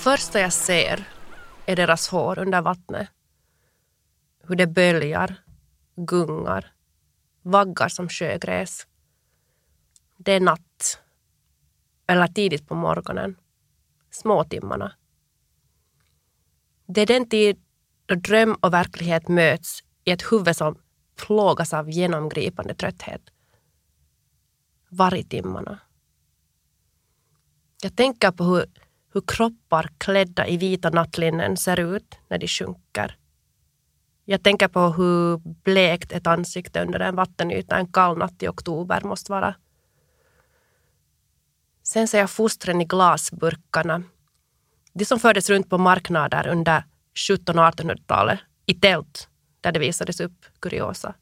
[0.00, 1.08] Det första jag ser
[1.66, 3.08] är deras hår under vattnet.
[4.42, 5.34] Hur det böljar,
[5.96, 6.72] gungar,
[7.42, 8.86] vaggar som sjögräs.
[10.16, 11.02] Det är natt.
[12.06, 13.36] Eller tidigt på morgonen.
[14.10, 14.92] Småtimmarna.
[16.86, 17.62] Det är den tid
[18.06, 20.78] då dröm och verklighet möts i ett huvud som
[21.16, 23.22] plågas av genomgripande trötthet.
[24.88, 25.80] Vargtimmarna.
[27.82, 28.66] Jag tänker på hur,
[29.12, 33.16] hur kroppar klädda i vita nattlinnen ser ut när de sjunker.
[34.24, 39.00] Jag tänker på hur blekt ett ansikte under en vattenyta en kall natt i oktober
[39.04, 39.54] måste vara.
[41.82, 44.02] Sen ser jag fostren i glasburkarna.
[44.92, 46.84] De som fördes runt på marknader under
[47.28, 49.28] 1700 och 1800-talet i tält
[49.60, 51.14] där det visades upp kuriosa.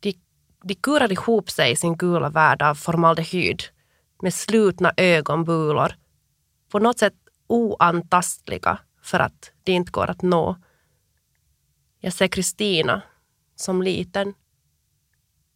[0.00, 0.14] De,
[0.62, 3.62] de kurar ihop sig i sin gula värld av formaldehyd
[4.22, 5.92] med slutna ögonbulor,
[6.68, 7.14] på något sätt
[7.46, 10.56] oantastliga för att det inte går att nå.
[12.00, 13.02] Jag ser Kristina
[13.56, 14.34] som liten.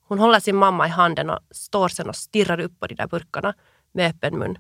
[0.01, 3.07] Hon håller sin mamma i handen och står sen och stirrar upp på de där
[3.07, 3.55] burkarna
[3.93, 4.59] med öppen mun.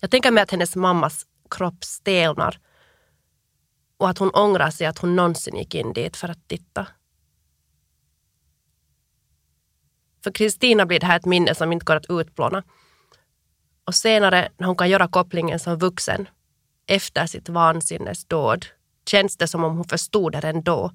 [0.00, 2.60] Jag tänker mig att hennes mammas kropp stelnar
[3.96, 6.86] och att hon ångrar sig att hon någonsin gick in dit för att titta.
[10.24, 12.62] För Kristina blir det här ett minne som inte går att utplåna.
[13.84, 16.28] Och senare när hon kan göra kopplingen som vuxen,
[16.86, 18.66] efter sitt vansinnesdåd,
[19.06, 20.92] känns det som om hon förstod det ändå.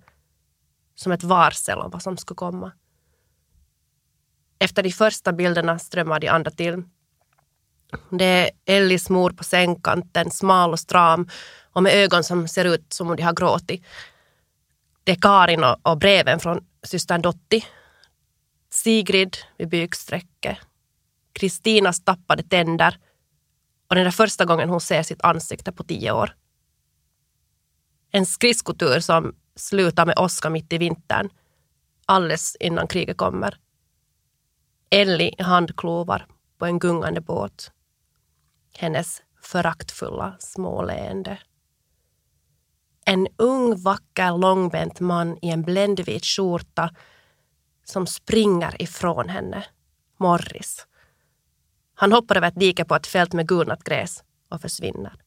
[0.96, 2.72] Som ett varsel om vad som skulle komma.
[4.60, 6.84] Efter de första bilderna strömmar de andra till.
[8.10, 11.30] Det är Ellis mor på sängkanten, smal och stram
[11.74, 13.86] och med ögon som ser ut som om de har gråtit.
[15.04, 17.66] Det är Karin och, och breven från systern Dotti.
[18.86, 20.58] Sigrid vid byksträcket.
[21.34, 22.98] Kristinas tappade tänder
[23.88, 26.36] och den där första gången hon ser sitt ansikte på tio år.
[28.12, 31.30] En skridskotur som slutar med åska mitt i vintern,
[32.06, 33.58] alldeles innan kriget kommer.
[34.90, 37.72] Ellie i handklovar på en gungande båt.
[38.78, 41.40] Hennes föraktfulla småleende.
[43.06, 46.96] En ung, vacker, långbent man i en bländvit skjorta
[47.86, 49.66] som springer ifrån henne.
[50.18, 50.88] Morris.
[51.96, 55.22] Han hoppar över ett dike på ett fält med gulnat gräs och försvinner.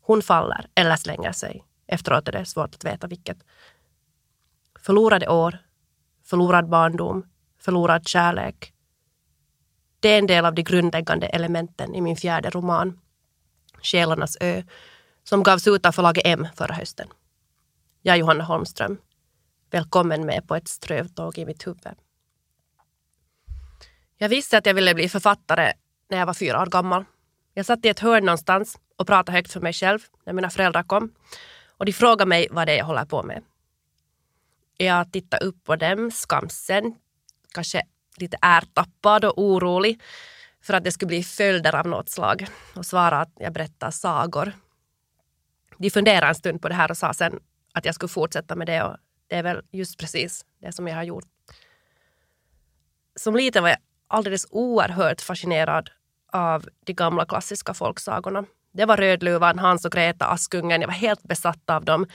[0.00, 1.64] Hon faller eller slänger sig.
[1.86, 3.38] Efteråt är det svårt att veta vilket.
[4.80, 5.58] Förlorade år,
[6.22, 7.26] förlorad barndom,
[7.58, 8.72] förlorad kärlek.
[10.00, 13.00] Det är en del av de grundläggande elementen i min fjärde roman,
[13.82, 14.62] Själarnas ö,
[15.24, 17.08] som gavs ut av förlaget M förra hösten.
[18.02, 18.98] Jag är Johanna Holmström.
[19.74, 21.94] Välkommen med på ett strövtåg i mitt huvud.
[24.16, 25.72] Jag visste att jag ville bli författare
[26.10, 27.04] när jag var fyra år gammal.
[27.54, 30.82] Jag satt i ett hörn någonstans och pratade högt för mig själv när mina föräldrar
[30.82, 31.14] kom.
[31.66, 33.42] Och de frågade mig vad det är jag håller på med.
[34.76, 36.94] Jag tittade upp på dem, skamsen,
[37.54, 37.82] kanske
[38.16, 40.02] lite ärtappad och orolig
[40.62, 42.46] för att det skulle bli följder av något slag
[42.76, 44.52] och svarade att jag berättar sagor.
[45.78, 47.40] De funderade en stund på det här och sa sen
[47.72, 48.96] att jag skulle fortsätta med det och
[49.34, 51.24] det är väl just precis det som jag har gjort.
[53.16, 55.90] Som liten var jag alldeles oerhört fascinerad
[56.32, 58.44] av de gamla klassiska folksagorna.
[58.72, 60.80] Det var Rödluvan, Hans och Greta, Askungen.
[60.80, 62.06] Jag var helt besatt av dem.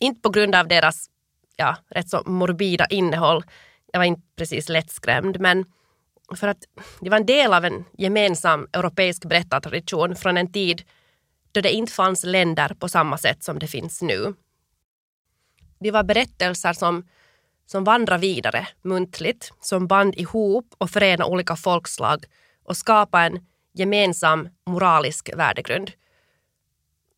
[0.00, 1.10] Inte på grund av deras
[1.56, 3.44] ja, rätt så morbida innehåll.
[3.92, 5.64] Jag var inte precis lättskrämd, men
[6.36, 6.64] för att
[7.00, 10.82] det var en del av en gemensam europeisk berättartradition från en tid
[11.52, 14.34] då det inte fanns länder på samma sätt som det finns nu.
[15.80, 17.08] Det var berättelser som,
[17.66, 22.24] som vandrar vidare muntligt, som band ihop och förenade olika folkslag
[22.64, 25.92] och skapade en gemensam moralisk värdegrund.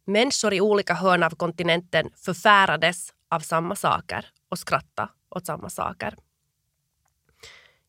[0.04, 6.14] Människor i olika hörn av kontinenten förfärades av samma saker och skrattade åt samma saker.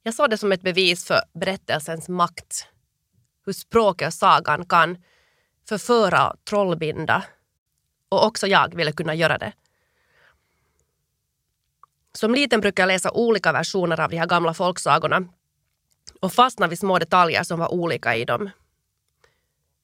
[0.03, 2.67] Jag såg det som ett bevis för berättelsens makt.
[3.45, 4.97] Hur språket och sagan kan
[5.69, 7.23] förföra och trollbinda.
[8.09, 9.53] Och också jag ville kunna göra det.
[12.18, 15.25] Som liten brukade jag läsa olika versioner av de här gamla folksagorna
[16.21, 18.50] och fastna vid små detaljer som var olika i dem.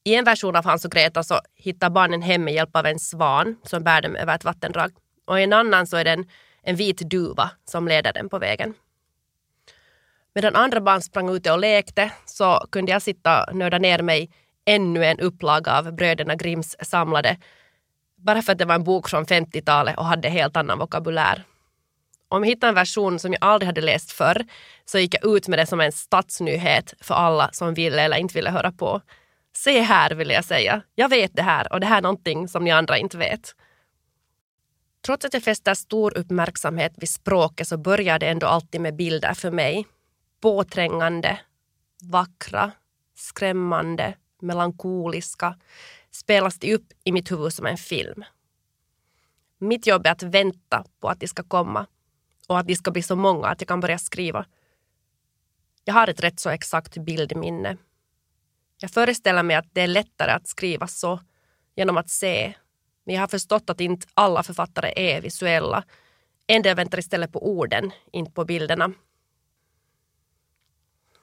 [0.04, 3.00] I en version av Hans och Greta så hittar barnen hem med hjälp av en
[3.00, 4.92] svan som bär dem över ett vattendrag.
[5.26, 6.26] Och i en annan så är det en,
[6.64, 8.74] en vit duva som leder dem på vägen.
[10.34, 14.32] Medan andra barn sprang ute och lekte så kunde jag sitta och nörda ner mig
[14.66, 17.38] ännu en upplaga av bröderna Grimms samlade.
[18.16, 21.44] Bara för att det var en bok från 50-talet och hade helt annan vokabulär.
[22.32, 24.46] Om jag hittade en version som jag aldrig hade läst förr
[24.86, 28.34] så gick jag ut med det som en stadsnyhet för alla som ville eller inte
[28.34, 29.02] ville höra på.
[29.56, 30.82] Se här vill jag säga.
[30.96, 33.56] Jag vet det här och det här är någonting som ni andra inte vet.
[35.06, 39.34] Trots att jag fäster stor uppmärksamhet vid språket så börjar det ändå alltid med bilder
[39.34, 39.88] för mig.
[40.42, 41.40] Påträngande,
[42.02, 42.72] vackra,
[43.16, 45.56] skrämmande, melankoliska
[46.12, 48.24] spelas det upp i mitt huvud som en film.
[49.60, 51.86] Mitt jobb är att vänta på att de ska komma
[52.50, 54.46] och att de ska bli så många att jag kan börja skriva.
[55.84, 57.78] Jag har ett rätt så exakt bildminne.
[58.78, 61.20] Jag föreställer mig att det är lättare att skriva så
[61.76, 62.54] genom att se.
[63.06, 65.84] Men jag har förstått att inte alla författare är visuella.
[66.48, 68.92] En del väntar istället på orden, inte på bilderna.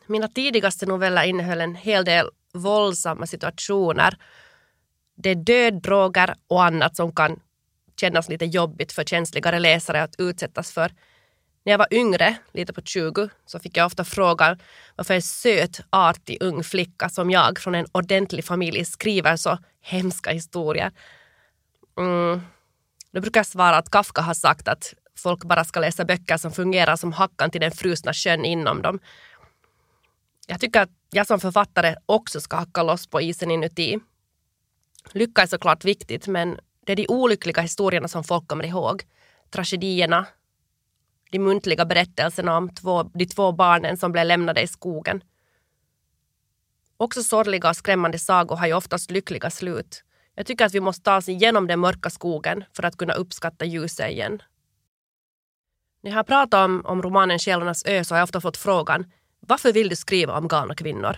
[0.07, 4.17] Mina tidigaste noveller innehöll en hel del våldsamma situationer.
[5.15, 7.41] Det är död, droger och annat som kan
[8.01, 10.93] kännas lite jobbigt för känsligare läsare att utsättas för.
[11.67, 14.59] När jag var yngre, lite på 20, så fick jag ofta frågan
[14.97, 20.31] varför en söt, artig ung flicka som jag från en ordentlig familj skriver så hemska
[20.31, 20.93] historier.
[21.99, 22.41] Mm.
[23.13, 26.53] Då brukar jag svara att Kafka har sagt att folk bara ska läsa böcker som
[26.53, 29.01] fungerar som hackan till den frusna sjön inom dem.
[30.47, 33.99] Jag tycker att jag som författare också ska hacka loss på isen inuti.
[35.13, 39.03] Lycka är såklart viktigt men det är de olyckliga historierna som folk kommer ihåg.
[39.51, 40.27] Tragedierna,
[41.31, 45.23] de muntliga berättelserna om två, de två barnen som blev lämnade i skogen.
[46.97, 50.03] Också sorgliga och skrämmande sagor har ju oftast lyckliga slut.
[50.35, 53.65] Jag tycker att vi måste ta oss igenom den mörka skogen för att kunna uppskatta
[53.65, 54.43] ljuset igen.
[56.03, 59.13] När jag har pratat om, om romanen Själarnas ö så har jag ofta fått frågan
[59.41, 61.17] varför vill du skriva om galna kvinnor?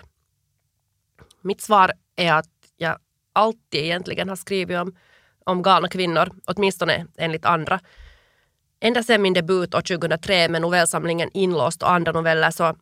[1.43, 2.99] Mitt svar är att jag
[3.33, 4.97] alltid egentligen har skrivit om,
[5.45, 7.81] om galna kvinnor, åtminstone enligt andra.
[8.81, 12.77] Ända sedan min debut år 2003 med novellsamlingen Inlåst och andra noveller så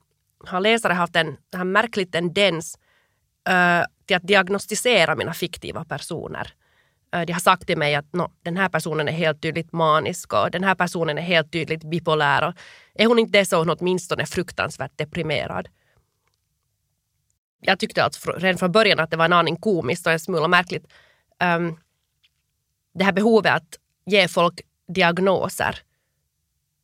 [0.46, 2.78] har läsare haft en, en märklig tendens
[3.48, 6.52] uh, till att diagnostisera mina fiktiva personer.
[7.16, 10.32] Uh, de har sagt till mig att no, den här personen är helt tydligt manisk
[10.32, 12.48] och den här personen är helt tydligt bipolär.
[12.48, 12.54] Och
[12.94, 15.68] är hon inte det så är hon åtminstone fruktansvärt deprimerad.
[17.60, 20.48] Jag tyckte alltså redan från början att det var en aning komiskt och en smula
[20.48, 20.86] märkligt.
[21.44, 21.78] Um,
[22.94, 25.78] det här behovet att ge folk diagnoser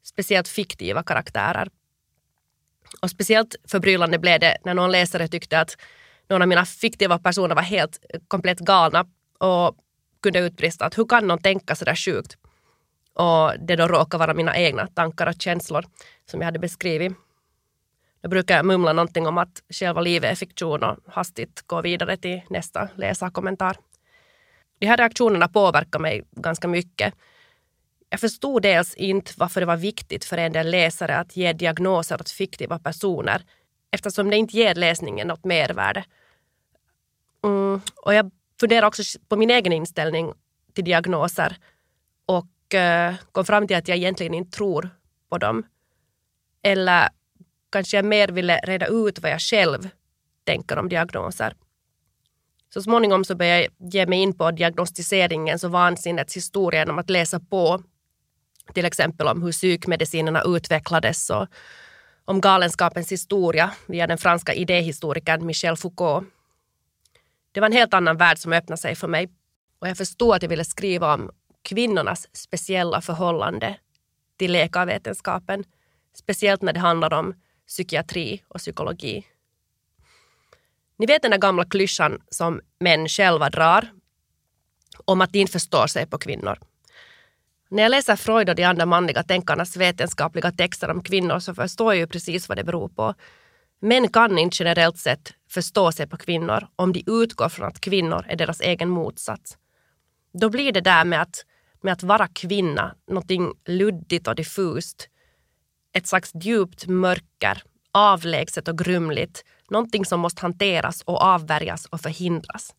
[0.03, 1.69] speciellt fiktiva karaktärer.
[3.03, 5.77] Och speciellt förbryllande blev det när någon läsare tyckte att
[6.29, 9.07] någon av mina fiktiva personer var helt komplett galna
[9.39, 9.77] och
[10.23, 12.37] kunde utbrista att hur kan någon tänka sådär sjukt?
[13.15, 15.85] Och det då råkar vara mina egna tankar och känslor
[16.31, 17.13] som jag hade beskrivit.
[18.21, 22.41] Jag brukar mumla någonting om att själva livet är fiktion och hastigt gå vidare till
[22.51, 23.77] nästa läsarkommentar.
[24.79, 27.15] De här reaktionerna påverkar mig ganska mycket
[28.13, 32.21] jag förstod dels inte varför det var viktigt för en del läsare att ge diagnoser
[32.21, 33.45] åt fiktiva personer
[33.91, 36.05] eftersom det inte ger läsningen något mervärde.
[37.45, 38.31] Mm, och jag
[38.61, 40.33] funderar också på min egen inställning
[40.75, 41.57] till diagnoser
[42.27, 44.91] och eh, kom fram till att jag egentligen inte tror
[45.29, 45.67] på dem.
[46.63, 47.09] Eller
[47.71, 49.89] kanske jag mer ville reda ut vad jag själv
[50.45, 51.55] tänker om diagnoser.
[52.75, 57.11] Så småningom så började jag ge mig in på diagnostiseringens och vansinnets historia genom att
[57.11, 57.83] läsa på
[58.75, 61.47] till exempel om hur psykmedicinerna utvecklades och
[62.25, 66.29] om galenskapens historia via den franska idéhistorikern Michel Foucault.
[67.53, 69.29] Det var en helt annan värld som öppnade sig för mig
[69.79, 71.31] och jag förstod att jag ville skriva om
[71.63, 73.79] kvinnornas speciella förhållande
[74.37, 75.65] till läkarvetenskapen,
[76.15, 77.35] speciellt när det handlar om
[77.67, 79.27] psykiatri och psykologi.
[80.99, 83.93] Ni vet den där gamla klyschan som män själva drar
[85.05, 86.59] om att de inte förstår sig på kvinnor.
[87.73, 91.95] När jag läser Freud och de andra manliga tänkarnas vetenskapliga texter om kvinnor så förstår
[91.95, 93.15] jag ju precis vad det beror på.
[93.81, 98.25] Män kan inte generellt sett förstå sig på kvinnor om de utgår från att kvinnor
[98.29, 99.59] är deras egen motsats.
[100.33, 101.45] Då blir det där med att,
[101.83, 105.09] med att vara kvinna någonting luddigt och diffust.
[105.93, 107.63] Ett slags djupt mörker,
[107.93, 109.45] avlägset och grumligt.
[109.71, 112.75] Någonting som måste hanteras och avvärjas och förhindras.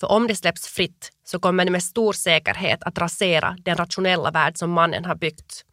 [0.00, 4.30] För om det släpps fritt så kommer det med stor säkerhet att rasera den rationella
[4.30, 5.64] värld som mannen har byggt.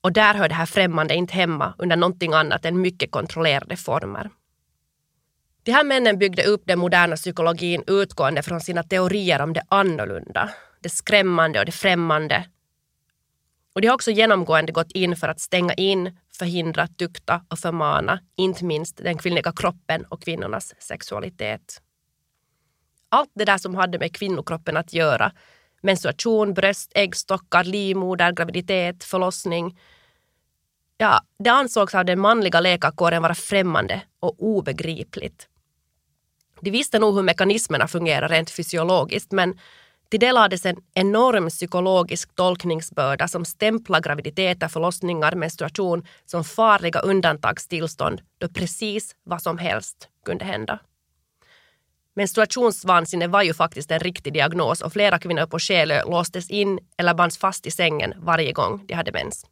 [0.00, 4.30] Och där hör det här främmande inte hemma under någonting annat än mycket kontrollerade former.
[5.62, 10.50] De här männen byggde upp den moderna psykologin utgående från sina teorier om det annorlunda,
[10.80, 12.44] det skrämmande och det främmande.
[13.74, 18.20] Och de har också genomgående gått in för att stänga in, förhindra, tukta och förmana,
[18.36, 21.80] inte minst den kvinnliga kroppen och kvinnornas sexualitet
[23.08, 25.32] allt det där som hade med kvinnokroppen att göra
[25.80, 29.78] menstruation, bröst, äggstockar, livmoder, graviditet, förlossning.
[30.96, 35.48] Ja, det ansågs av den manliga läkarkåren vara främmande och obegripligt.
[36.60, 39.58] De visste nog hur mekanismerna fungerar rent fysiologiskt men
[40.10, 48.20] till det lades en enorm psykologisk tolkningsbörda som stämplar graviditeter, förlossningar, menstruation som farliga undantagstillstånd
[48.38, 50.78] då precis vad som helst kunde hända.
[52.18, 57.14] Menstruationsvansinne var ju faktiskt en riktig diagnos och flera kvinnor på Själö låstes in eller
[57.14, 59.46] bands fast i sängen varje gång de hade mens.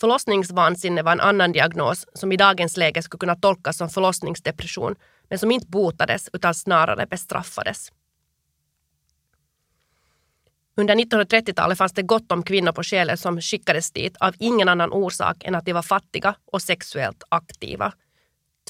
[0.00, 4.94] Förlossningsvansinne var en annan diagnos som i dagens läge skulle kunna tolkas som förlossningsdepression
[5.28, 7.92] men som inte botades utan snarare bestraffades.
[10.76, 14.92] Under 1930-talet fanns det gott om kvinnor på Själö som skickades dit av ingen annan
[14.92, 17.92] orsak än att de var fattiga och sexuellt aktiva.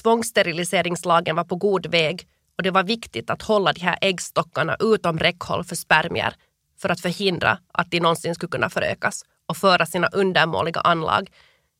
[0.05, 5.19] Tvångssteriliseringslagen var på god väg och det var viktigt att hålla de här äggstockarna utom
[5.19, 6.35] räckhåll för spermier
[6.77, 11.31] för att förhindra att de någonsin skulle kunna förökas och föra sina undermåliga anlag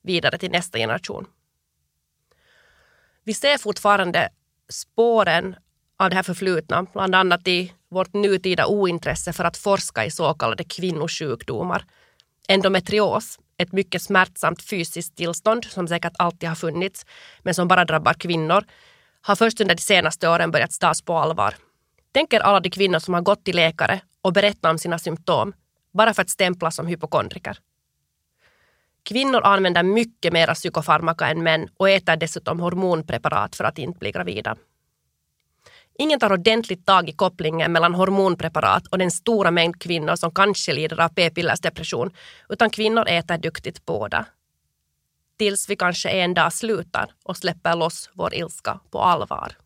[0.03, 1.27] vidare till nästa generation.
[3.24, 4.29] Vi ser fortfarande
[4.70, 5.55] spåren
[5.98, 10.34] av det här förflutna, bland annat i vårt nutida ointresse för att forska i så
[10.34, 11.86] kallade kvinnosjukdomar.
[12.48, 17.06] Endometrios, ett mycket smärtsamt fysiskt tillstånd som säkert alltid har funnits,
[17.44, 18.64] men som bara drabbar kvinnor,
[19.22, 21.56] har först under de senaste åren börjat tas på allvar.
[22.12, 25.54] Tänk er alla de kvinnor som har gått till läkare och berättat om sina symptom,
[25.94, 27.58] bara för att stämplas som hypokondriker.
[29.04, 34.12] Kvinnor använder mycket mer psykofarmaka än män och äter dessutom hormonpreparat för att inte bli
[34.12, 34.56] gravida.
[35.98, 40.74] Ingen tar ordentligt tag i kopplingen mellan hormonpreparat och den stora mängd kvinnor som kanske
[40.74, 42.12] lider av p-pillersdepression,
[42.50, 44.25] utan kvinnor äter duktigt båda.
[45.38, 49.58] Tills vi kanske en dag slutar och släpper loss vår ilska på allvar.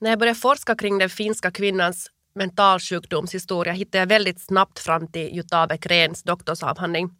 [0.00, 5.36] När jag började forska kring den finska kvinnans mentalsjukdomshistoria hittade jag väldigt snabbt fram till
[5.36, 7.10] Jutave Krens doktorsavhandling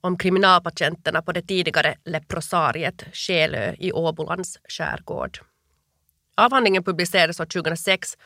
[0.00, 5.38] om kriminalpatienterna på det tidigare leprosariet Själö i Åbolands skärgård.
[6.38, 8.16] Avhandlingen publicerades år 2006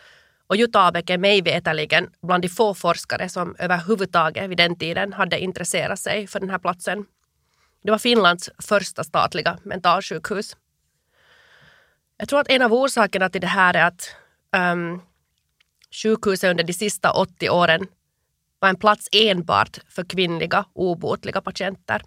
[0.47, 5.12] och Jutta Abek är mig veterligen bland de få forskare som överhuvudtaget vid den tiden
[5.12, 7.04] hade intresserat sig för den här platsen.
[7.83, 10.57] Det var Finlands första statliga mentalsjukhus.
[12.16, 14.16] Jag tror att en av orsakerna till det här är att
[14.73, 15.02] um,
[16.02, 17.87] sjukhuset under de sista 80 åren
[18.59, 22.02] var en plats enbart för kvinnliga obotliga patienter.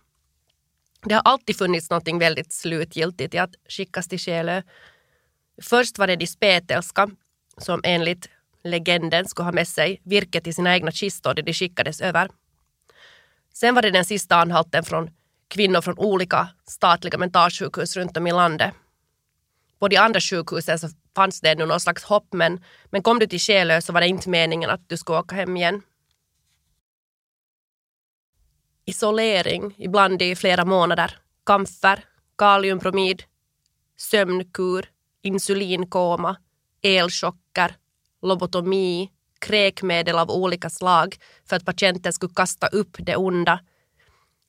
[1.03, 4.61] Det har alltid funnits något väldigt slutgiltigt i att skickas till Själö.
[5.61, 7.09] Först var det de spetälska
[7.57, 8.29] som enligt
[8.63, 12.29] legenden skulle ha med sig virke till sina egna kistor där de skickades över.
[13.53, 15.09] Sen var det den sista anhalten från
[15.47, 18.73] kvinnor från olika statliga mentalsjukhus runt om i landet.
[19.79, 23.27] På de andra sjukhusen så fanns det ännu någon slags hopp men, men kom du
[23.27, 25.81] till Själö så var det inte meningen att du skulle åka hem igen
[28.85, 32.05] isolering, ibland i flera månader, kamfer,
[32.37, 33.23] kaliumbromid,
[33.97, 34.89] sömnkur,
[35.25, 36.37] insulinkoma,
[36.81, 37.75] elchocker,
[38.21, 41.15] lobotomi, kräkmedel av olika slag
[41.49, 43.59] för att patienten skulle kasta upp det onda.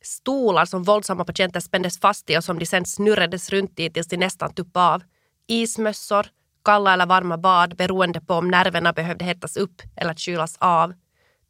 [0.02, 4.08] Stolar som våldsamma patienter spändes fast i och som de sen snurrades runt i tills
[4.08, 5.02] de nästan tuppade av.
[5.46, 6.26] Ismössor,
[6.64, 10.94] kalla eller varma bad beroende på om nerverna behövde hettas upp eller kylas av.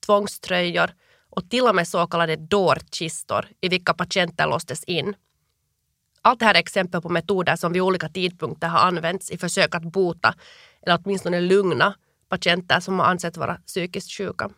[0.06, 0.90] Tvångströjor,
[1.30, 5.14] och till och med så kallade dårkistor i vilka patienter låstes in.
[6.26, 9.74] Allt det här är exempel på metoder som vid olika tidpunkter har använts i försök
[9.74, 10.34] att bota
[10.82, 11.94] eller åtminstone lugna
[12.28, 14.50] patienter som har ansetts vara psykiskt sjuka.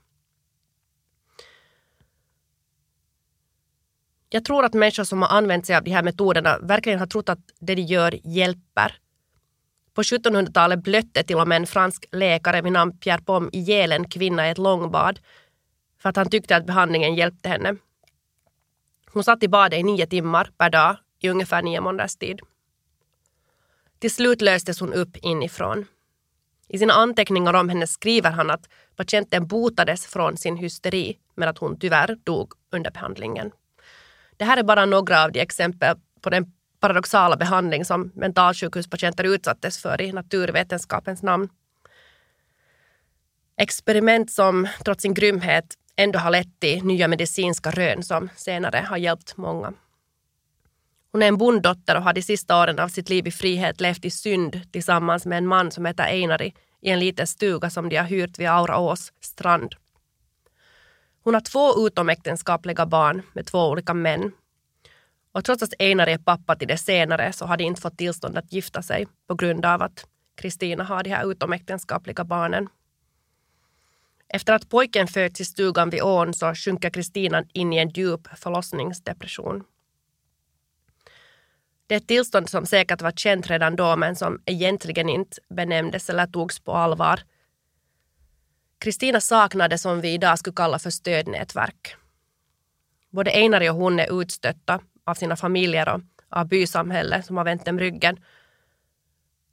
[4.28, 7.28] Jag tror att människor som har använt sig av de här metoderna verkligen har trott
[7.28, 8.98] att det de gör hjälper.
[9.94, 14.08] På 1700-talet blötte till och med en fransk läkare vid namn Pierre Pom ihjäl en
[14.08, 15.20] kvinna i ett långbad
[16.02, 17.76] för att han tyckte att behandlingen hjälpte henne.
[19.12, 22.40] Hon satt i badet i nio timmar per dag i ungefär nio månaders tid.
[23.98, 25.86] Till slut löstes hon upp inifrån.
[26.68, 31.58] I sina anteckningar om henne skriver han att patienten botades från sin hysteri men att
[31.58, 33.50] hon tyvärr dog under behandlingen.
[34.36, 39.82] Det här är bara några av de exempel på den paradoxala behandling som mentalsjukhuspatienter utsattes
[39.82, 41.48] för i naturvetenskapens namn.
[43.56, 48.96] Experiment som trots sin grymhet ändå har lett till nya medicinska rön som senare har
[48.96, 49.72] hjälpt många.
[51.12, 54.04] Hon är en bonddotter och har de sista åren av sitt liv i frihet levt
[54.04, 57.96] i synd tillsammans med en man som heter Einari i en liten stuga som de
[57.96, 59.74] har hyrt vid Auraås strand.
[61.24, 64.32] Hon har två utomäktenskapliga barn med två olika män.
[65.32, 68.38] Och trots att Einari är pappa till det senare så har de inte fått tillstånd
[68.38, 72.68] att gifta sig på grund av att Kristina har de här utomäktenskapliga barnen.
[74.28, 78.28] Efter att pojken föds i stugan vid ån så sjunker Kristina in i en djup
[78.36, 79.64] förlossningsdepression.
[81.88, 86.10] Det är ett tillstånd som säkert var känt redan då men som egentligen inte benämndes
[86.10, 87.20] eller togs på allvar.
[88.78, 91.96] Kristina saknar det som vi idag skulle kalla för stödnätverk.
[93.10, 97.64] Både Einari och hon är utstötta av sina familjer och av bysamhället som har vänt
[97.64, 98.20] dem ryggen.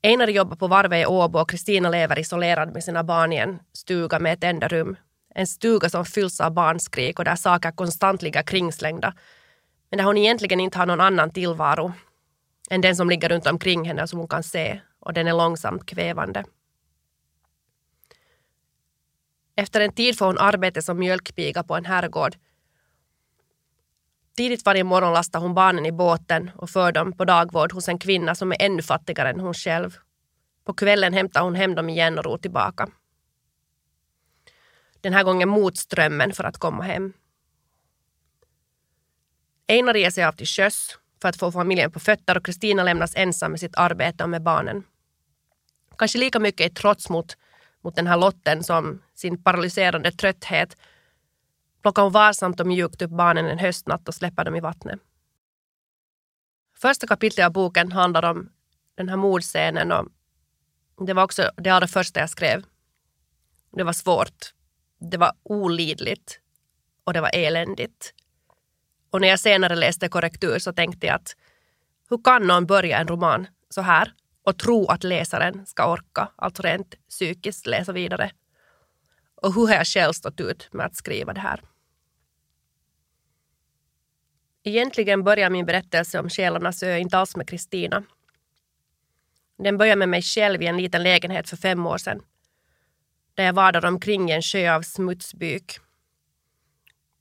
[0.04, 3.60] Einari jobbar på varvet i Åbo och Kristina lever isolerad med sina barn i en
[3.74, 4.96] stuga med ett enda rum.
[5.36, 9.13] En stuga som fylls av barnskrik och där saker konstant ligger kringslängda.
[9.89, 11.94] Men där hon egentligen inte har någon annan tillvaro
[12.70, 15.86] än den som ligger runt omkring henne som hon kan se och den är långsamt
[15.86, 16.46] kvävande.
[19.56, 22.36] Efter en tid får hon arbete som mjölkpiga på en herrgård.
[24.38, 28.00] Tidigt varje morgon lastar hon barnen i båten och för dem på dagvård hos en
[28.00, 29.98] kvinna som är ännu fattigare än hon själv.
[30.64, 32.90] På kvällen hämtar hon hem dem igen och ror tillbaka.
[35.02, 37.14] Den här gången mot strömmen för att komma hem.
[39.68, 43.16] Einar ger sig av till sjöss för att få familjen på fötter och Kristina lämnas
[43.16, 44.84] ensam med sitt arbete och med barnen.
[45.98, 47.38] Kanske lika mycket i trots mot,
[47.82, 50.78] mot den här lotten som sin paralyserande trötthet
[51.82, 55.00] plockar hon varsamt och mjukt upp barnen en höstnatt och släpper dem i vattnet.
[56.78, 58.50] Första kapitlet av boken handlar om
[58.96, 60.08] den här mordscenen och
[61.06, 62.64] det var också det allra första jag skrev.
[63.72, 64.54] Det var svårt.
[65.12, 66.40] Det var olidligt
[67.04, 68.14] och det var eländigt.
[69.10, 71.36] Och när jag senare läste korrektur så tänkte jag att
[72.10, 76.64] hur kan någon börja en roman så här och tro att läsaren ska orka, alltså
[76.64, 78.32] rent psykiskt läsa vidare?
[79.36, 81.62] Och hur har jag själv stått ut med att skriva det här?
[84.64, 88.04] Egentligen börjar min berättelse om Själarnas ö inte alls med Kristina.
[89.58, 92.22] Den börjar med mig själv i en liten lägenhet för fem år sedan.
[93.34, 95.79] Där jag vadar omkring i en sjö av smutsbyk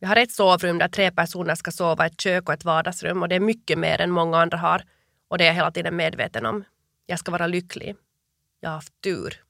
[0.05, 3.29] jag har ett sovrum där tre personer ska sova, ett kök och ett vardagsrum och
[3.29, 4.85] det är mycket mer än många andra har
[5.29, 6.65] och det är jag hela tiden medveten om.
[7.07, 7.97] Jag ska vara lycklig.
[8.61, 9.43] Jag har haft tur.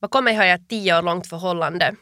[0.00, 1.96] Bakom mig har jag ett tio år långt förhållande.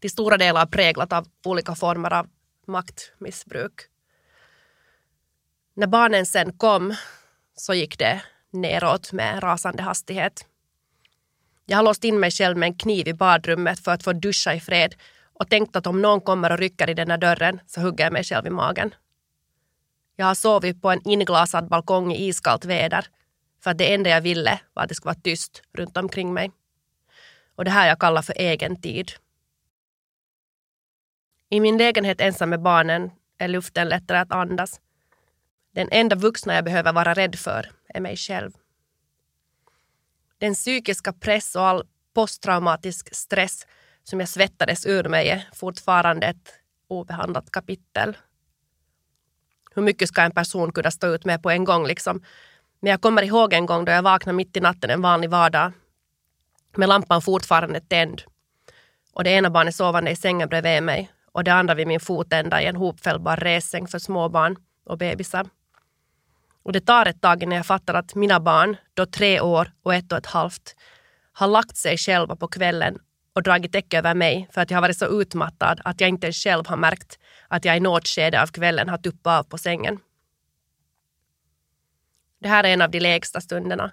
[0.00, 2.28] Till stora delar präglat av olika former av
[2.66, 3.80] maktmissbruk.
[5.74, 6.94] När barnen sen kom
[7.54, 10.46] så gick det neråt med rasande hastighet.
[11.66, 14.54] Jag har låst in mig själv med en kniv i badrummet för att få duscha
[14.54, 14.94] i fred
[15.32, 18.12] och tänkt att om någon kommer och rycker i den här dörren så hugger jag
[18.12, 18.94] mig själv i magen.
[20.16, 23.06] Jag har sovit på en inglasad balkong i iskallt väder
[23.62, 26.50] för att det enda jag ville var att det skulle vara tyst runt omkring mig.
[27.56, 29.12] Och det här jag kallar för egen tid.
[31.50, 34.80] I min lägenhet ensam med barnen är luften lättare att andas.
[35.74, 38.52] Den enda vuxna jag behöver vara rädd för är mig själv.
[40.38, 43.66] Den psykiska press och all posttraumatisk stress
[44.04, 46.54] som jag svettades ur mig är fortfarande ett
[46.88, 48.16] obehandlat kapitel.
[49.74, 52.22] Hur mycket ska en person kunna stå ut med på en gång liksom?
[52.80, 55.72] Men jag kommer ihåg en gång då jag vaknade mitt i natten en vanlig vardag
[56.76, 58.22] med lampan fortfarande tänd
[59.12, 62.62] och det ena barnet sovande i sängen bredvid mig och det andra vid min fotända
[62.62, 65.46] i en hopfällbar ressäng för småbarn och bebisar.
[66.66, 69.94] Och det tar ett tag innan jag fattar att mina barn, då tre år och
[69.94, 70.74] ett och ett halvt,
[71.32, 72.98] har lagt sig själva på kvällen
[73.34, 76.26] och dragit täcke över mig för att jag har varit så utmattad att jag inte
[76.26, 79.58] ens själv har märkt att jag i något skede av kvällen har tuppat av på
[79.58, 79.98] sängen.
[82.40, 83.92] Det här är en av de lägsta stunderna.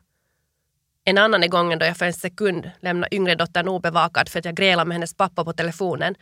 [1.03, 4.45] En annan är gången då jag för en sekund lämnar yngre dottern obevakad för att
[4.45, 6.15] jag grälade med hennes pappa på telefonen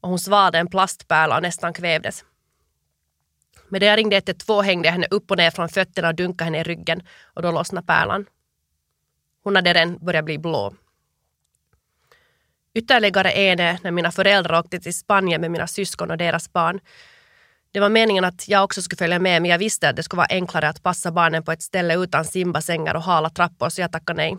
[0.00, 2.24] och hon svalde en plastpärla och nästan kvävdes.
[3.72, 6.44] Men då jag ringde 112 hängde jag henne upp och ner från fötterna och dunkade
[6.44, 8.26] henne i ryggen och då lossnade pärlan.
[9.44, 10.74] Hon hade redan börjat bli blå.
[12.74, 16.80] Ytterligare en är när mina föräldrar åkte till Spanien med mina syskon och deras barn.
[17.72, 20.18] Det var meningen att jag också skulle följa med men jag visste att det skulle
[20.18, 23.92] vara enklare att passa barnen på ett ställe utan simbassänger och hala trappor så jag
[23.92, 24.38] tackade nej.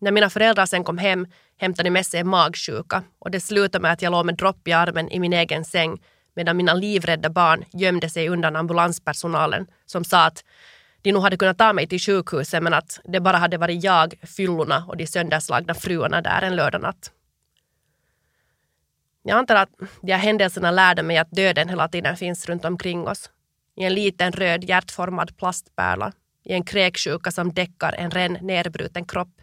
[0.00, 3.92] När mina föräldrar sen kom hem hämtade de med sig magsjuka och det slutade med
[3.92, 5.98] att jag låg med dropp i armen i min egen säng
[6.34, 10.44] medan mina livrädda barn gömde sig undan ambulanspersonalen som sa att
[11.02, 14.14] de nog hade kunnat ta mig till sjukhuset men att det bara hade varit jag,
[14.22, 17.12] fyllorna och de sönderslagna fruarna där en lördagnatt.
[19.22, 19.70] Jag antar att
[20.02, 23.30] de här händelserna lärde mig att döden hela tiden finns runt omkring oss.
[23.76, 26.12] I en liten röd hjärtformad plastpärla.
[26.44, 29.40] I en kräksjuka som däckar en ren nerbruten kropp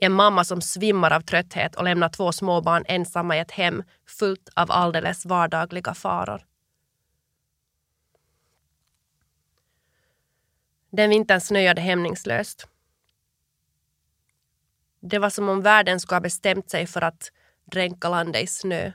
[0.00, 4.48] en mamma som svimmar av trötthet och lämnar två småbarn ensamma i ett hem fullt
[4.54, 6.46] av alldeles vardagliga faror.
[10.90, 12.68] Den vintern snöade hämningslöst.
[15.00, 17.32] Det var som om världen skulle ha bestämt sig för att
[17.64, 18.92] dränka landet i snö.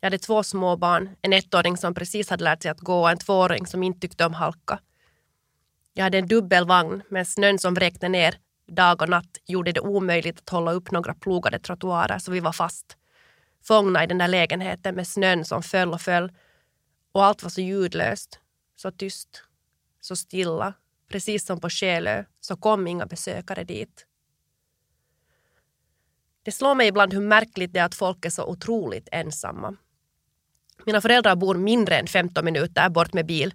[0.00, 3.10] Jag hade två små barn, en ettåring som precis hade lärt sig att gå och
[3.10, 4.78] en tvååring som inte tyckte om halka.
[5.94, 10.38] Jag hade en dubbelvagn, men snön som vräkte ner dag och natt gjorde det omöjligt
[10.38, 12.96] att hålla upp några plogade trottoarer så vi var fast.
[13.62, 16.32] Fångna i den där lägenheten med snön som föll och föll.
[17.12, 18.40] Och allt var så ljudlöst,
[18.76, 19.42] så tyst,
[20.00, 20.74] så stilla.
[21.08, 24.06] Precis som på Själö så kom inga besökare dit.
[26.42, 29.76] Det slår mig ibland hur märkligt det är att folk är så otroligt ensamma.
[30.84, 33.54] Mina föräldrar bor mindre än 15 minuter bort med bil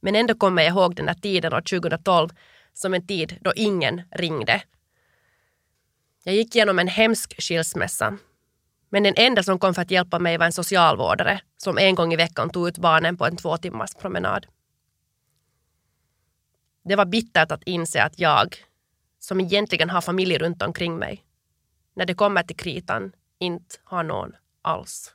[0.00, 2.28] men ändå kommer jag ihåg den där tiden år 2012
[2.74, 4.62] som en tid då ingen ringde.
[6.24, 8.18] Jag gick igenom en hemsk skilsmässa.
[8.88, 12.12] Men den enda som kom för att hjälpa mig var en socialvårdare som en gång
[12.12, 14.46] i veckan tog ut barnen på en två timmars promenad.
[16.84, 18.56] Det var bittert att inse att jag,
[19.18, 21.24] som egentligen har familj runt omkring mig,
[21.94, 24.32] när det kommer till kritan inte har någon
[24.62, 25.14] alls.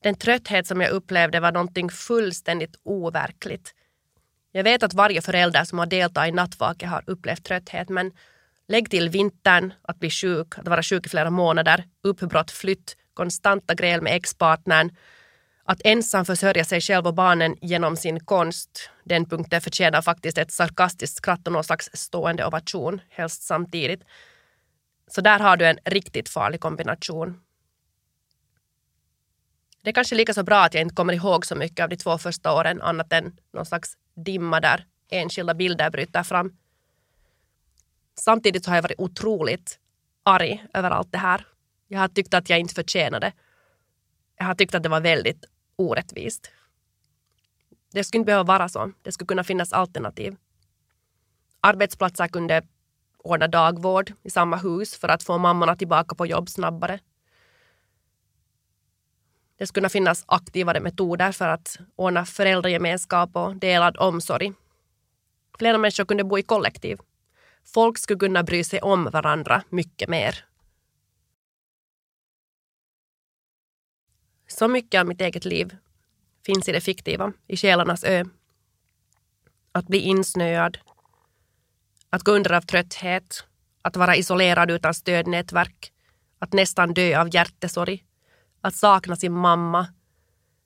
[0.00, 3.74] Den trötthet som jag upplevde var någonting fullständigt overkligt.
[4.56, 8.12] Jag vet att varje förälder som har deltagit i nattvaket har upplevt trötthet men
[8.68, 13.74] lägg till vintern, att bli sjuk, att vara sjuk i flera månader, uppbrott, flytt, konstanta
[13.74, 14.96] gräl med ex-partnern,
[15.64, 20.52] att ensam försörja sig själv och barnen genom sin konst, den punkten förtjänar faktiskt ett
[20.52, 24.02] sarkastiskt skratt och någon slags stående ovation, helst samtidigt.
[25.10, 27.40] Så där har du en riktigt farlig kombination.
[29.86, 31.96] Det är kanske lika så bra att jag inte kommer ihåg så mycket av de
[31.96, 36.56] två första åren annat än någon slags dimma där enskilda bilder bryter fram.
[38.14, 39.78] Samtidigt så har jag varit otroligt
[40.22, 41.46] arg över allt det här.
[41.88, 43.32] Jag har tyckt att jag inte förtjänade.
[44.36, 45.44] Jag har tyckt att det var väldigt
[45.76, 46.50] orättvist.
[47.92, 48.92] Det skulle inte behöva vara så.
[49.02, 50.36] Det skulle kunna finnas alternativ.
[51.60, 52.62] Arbetsplatser kunde
[53.18, 57.00] ordna dagvård i samma hus för att få mammorna tillbaka på jobb snabbare.
[59.58, 64.52] Det skulle kunna finnas aktivare metoder för att ordna föräldragemenskap och delad omsorg.
[65.58, 66.98] Flera människor kunde bo i kollektiv.
[67.74, 70.44] Folk skulle kunna bry sig om varandra mycket mer.
[74.48, 75.76] Så mycket av mitt eget liv
[76.46, 78.24] finns i det fiktiva, i själarnas ö.
[79.72, 80.78] Att bli insnöad,
[82.10, 83.44] att gå under av trötthet,
[83.82, 85.92] att vara isolerad utan stödnätverk,
[86.38, 88.04] att nästan dö av hjärtesorg,
[88.66, 89.86] att sakna sin mamma,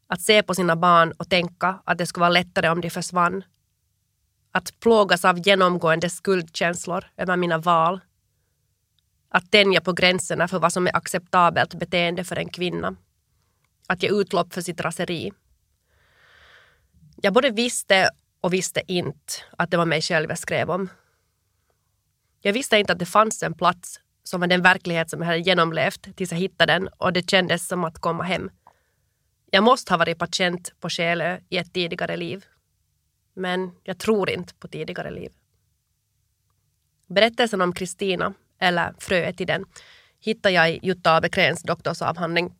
[0.07, 3.45] att se på sina barn och tänka att det skulle vara lättare om de försvann.
[4.53, 8.01] Att plågas av genomgående skuldkänslor över mina val.
[9.29, 12.97] Att tänja på gränserna för vad som är acceptabelt beteende för en kvinna.
[13.87, 15.33] Att ge utlopp för sitt raseri.
[17.17, 18.11] Jag både visste
[18.41, 20.89] och visste inte att det var mig själv jag skrev om.
[22.41, 25.39] Jag visste inte att det fanns en plats som var den verklighet som jag hade
[25.39, 28.51] genomlevt tills jag hittade den och det kändes som att komma hem.
[29.51, 32.45] Jag måste ha varit patient på Själö i ett tidigare liv.
[33.35, 35.33] Men jag tror inte på tidigare liv.
[37.07, 39.65] Berättelsen om Kristina, eller fröet i den,
[40.21, 42.55] hittar jag i Jutta Abekräns doktorsavhandling.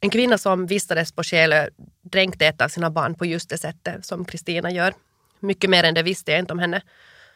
[0.00, 1.68] En kvinna som vistades på Själö
[2.02, 4.94] dränkte ett av sina barn på just det sättet som Kristina gör.
[5.40, 6.82] Mycket mer än det visste jag inte om henne.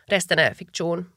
[0.06, 1.12] Resten är fiktion.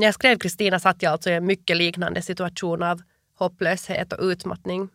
[0.00, 3.02] När jag skrev Kristina satt jag alltså i en mycket liknande situation av
[3.34, 4.88] hopplöshet och utmattning.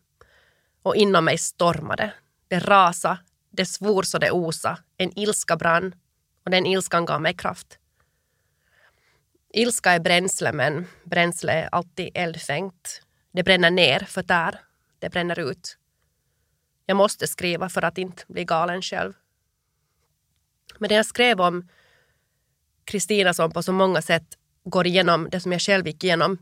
[0.81, 2.13] Och inom mig stormade.
[2.47, 3.17] Det rasa,
[3.51, 4.77] det svor så det osa.
[4.97, 5.95] En ilska brann
[6.45, 7.79] och den ilskan gav mig kraft.
[9.53, 13.01] Ilska är bränsle, men bränsle är alltid eldfängt.
[13.31, 14.59] Det bränner ner, förtär.
[14.99, 15.77] Det bränner ut.
[16.85, 19.13] Jag måste skriva för att inte bli galen själv.
[20.77, 21.69] Men det jag skrev om
[22.85, 26.37] Kristina som på så många sätt går igenom det som jag själv gick igenom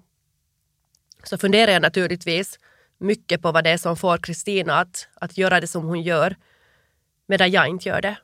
[1.23, 2.59] så funderar jag naturligtvis
[2.97, 6.35] mycket på vad det är som får Kristina att, att göra det som hon gör
[7.27, 8.17] medan jag inte gör det.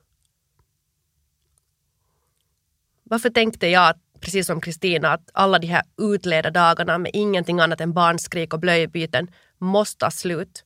[3.04, 7.82] Varför tänkte jag, precis som Kristina, att alla de här utleda dagarna med ingenting annat
[7.82, 10.66] än barnskrik och blöjbyten måste ta slut,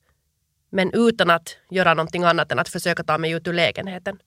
[0.69, 4.19] men utan att göra någonting annat än att försöka ta mig ut ur lägenheten?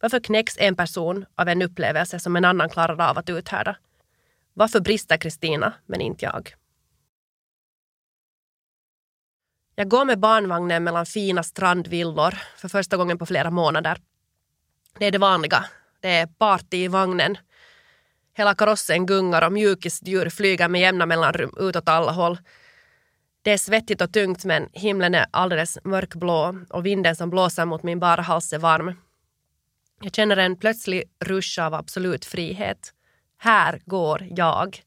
[0.00, 3.76] Varför knäcks en person av en upplevelse som en annan klarar av att uthärda?
[4.54, 6.54] Varför brister Kristina, men inte jag?
[9.74, 13.98] Jag går med barnvagnen mellan fina strandvillor för första gången på flera månader.
[14.98, 15.64] Det är det vanliga.
[16.00, 17.38] Det är party i vagnen.
[18.34, 22.38] Hela karossen gungar och mjukisdjur flyger med jämna mellanrum utåt alla håll.
[23.42, 27.82] Det är svettigt och tungt men himlen är alldeles mörkblå och vinden som blåser mot
[27.82, 28.94] min bara hals är varm.
[30.00, 32.92] Jag känner en plötslig rush av absolut frihet.
[33.42, 34.82] Här går jag.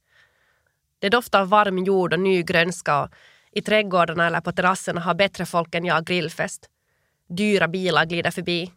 [0.99, 3.09] Det doftar varm jord och ny grönska och
[3.51, 6.69] i trädgårdarna eller på terrasserna har bättre folk än jag grillfest.
[7.27, 8.71] Dyra bilar glider förbi.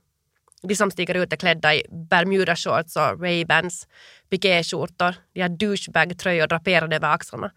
[0.62, 3.88] De som stiger ut är klädda i Bermuda-shorts och Ray-Bans,
[4.30, 5.14] pikéskjortor.
[5.32, 7.50] De har douchebag-tröjor draperade över axlarna.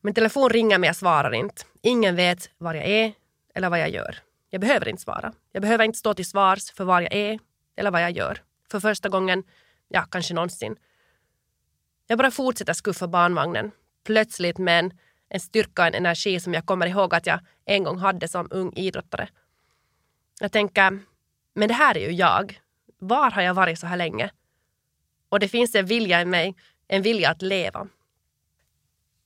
[0.00, 1.62] Min telefon ringer men jag svarar inte.
[1.82, 3.12] Ingen vet var jag är
[3.54, 4.18] eller vad jag gör.
[4.50, 5.32] Jag behöver inte svara.
[5.52, 7.38] Jag behöver inte stå till svars för var jag är
[7.76, 8.42] eller vad jag gör.
[8.70, 9.44] För första gången,
[9.88, 10.76] ja kanske någonsin.
[12.06, 13.70] Jag bara fortsätter skuffa barnvagnen.
[14.04, 14.92] Plötsligt med en,
[15.28, 18.48] en styrka och en energi som jag kommer ihåg att jag en gång hade som
[18.50, 19.28] ung idrottare.
[20.40, 20.98] Jag tänker,
[21.54, 22.60] men det här är ju jag.
[22.98, 24.30] Var har jag varit så här länge?
[25.28, 26.54] Och det finns en vilja i mig,
[26.88, 27.88] en vilja att leva.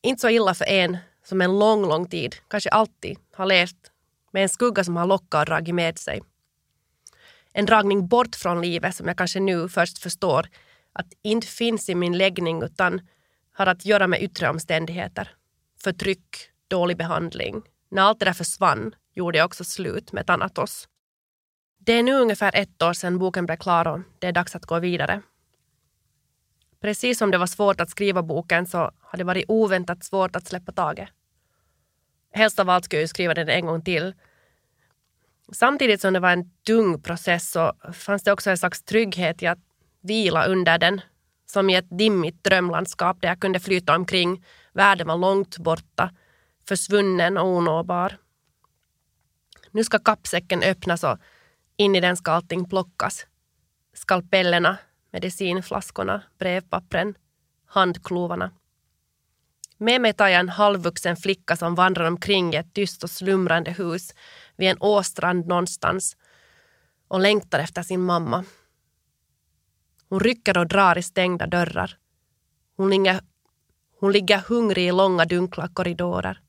[0.02, 3.92] Inte så illa för en som en lång, lång tid, kanske alltid, har levt
[4.30, 6.22] med en skugga som har lockat och dragit med sig.
[7.52, 10.46] En dragning bort från livet som jag kanske nu först förstår
[10.92, 13.00] att inte finns i min läggning utan
[13.52, 15.34] har att göra med yttre omständigheter.
[15.84, 16.36] Förtryck,
[16.68, 17.62] dålig behandling.
[17.90, 20.88] När allt det där försvann gjorde jag också slut med Thanatos.
[21.78, 24.66] Det är nu ungefär ett år sedan boken blev klar och det är dags att
[24.66, 25.22] gå vidare.
[26.80, 30.46] Precis som det var svårt att skriva boken så har det varit oväntat svårt att
[30.46, 31.08] släppa taget.
[32.32, 34.14] Helst av allt skulle jag skriva den en gång till.
[35.52, 39.46] Samtidigt som det var en tung process så fanns det också en slags trygghet i
[39.46, 39.58] att
[40.00, 41.00] vila under den.
[41.46, 44.44] Som i ett dimmigt drömlandskap där jag kunde flyta omkring.
[44.72, 46.10] Världen var långt borta,
[46.68, 48.16] försvunnen och onåbar.
[49.70, 51.18] Nu ska kappsäcken öppnas och
[51.76, 53.26] in i den ska allting plockas.
[53.94, 54.78] Skalpellerna,
[55.12, 57.14] medicinflaskorna, brevpappren,
[57.66, 58.50] handklovarna.
[59.82, 63.70] Med mig tar jag en halvvuxen flicka som vandrar omkring i ett tyst och slumrande
[63.70, 64.14] hus
[64.56, 66.16] vid en åstrand någonstans
[67.08, 68.44] och längtar efter sin mamma.
[70.08, 71.96] Hon rycker och drar i stängda dörrar.
[72.76, 73.20] Hon ligger,
[74.00, 76.40] hon ligger hungrig i långa dunkla korridorer.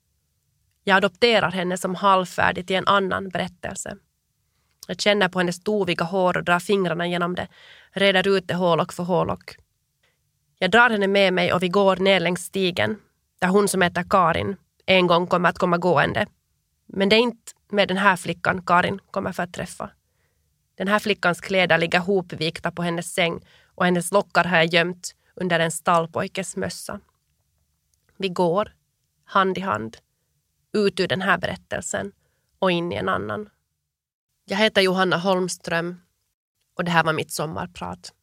[0.84, 3.98] Jag adopterar henne som halvfärdig i en annan berättelse.
[4.88, 7.48] Jag känner på hennes toviga hår och drar fingrarna genom det,
[7.92, 9.56] reder ut det hålock för hålock.
[10.58, 12.98] Jag drar henne med mig och vi går ner längs stigen
[13.42, 16.28] där hon som heter Karin en gång kommer att komma gående.
[16.86, 19.90] Men det är inte med den här flickan Karin kommer för att träffa.
[20.76, 25.16] Den här flickans kläder ligger hopvikta på hennes säng och hennes lockar har jag gömt
[25.36, 27.00] under en stallpojkes mössa.
[28.18, 28.76] Vi går,
[29.24, 29.98] hand i hand,
[30.74, 32.12] ut ur den här berättelsen
[32.60, 33.50] och in i en annan.
[34.46, 36.02] Jag heter Johanna Holmström
[36.78, 38.14] och det här var mitt sommarprat.